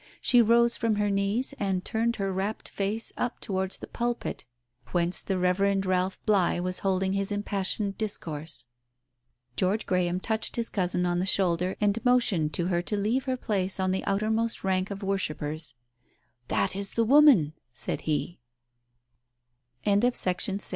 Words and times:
She 0.19 0.41
rose 0.41 0.75
from 0.75 0.95
her 0.95 1.11
knees, 1.11 1.53
and 1.59 1.85
turned 1.85 2.15
her 2.15 2.33
rapt 2.33 2.69
face 2.69 3.13
up 3.17 3.39
towards 3.39 3.77
the 3.77 3.85
pulpit 3.85 4.45
whence 4.93 5.21
the 5.21 5.37
Reverend 5.37 5.85
Ralph 5.85 6.17
Bligh 6.25 6.59
was 6.59 6.79
holding 6.79 7.13
his 7.13 7.31
im 7.31 7.43
passioned 7.43 7.99
discourse. 7.99 8.65
George 9.55 9.85
Graham 9.85 10.19
touched 10.19 10.55
his 10.55 10.69
cousin 10.69 11.05
on 11.05 11.19
the 11.19 11.27
shoulder, 11.27 11.75
and 11.79 12.03
motioned 12.03 12.51
to 12.55 12.65
her 12.65 12.81
to 12.81 12.97
leave 12.97 13.25
her 13.25 13.37
place 13.37 13.79
on 13.79 13.91
the 13.91 14.03
outermost 14.03 14.63
rank 14.63 14.89
of 14.89 15.03
worship 15.03 15.39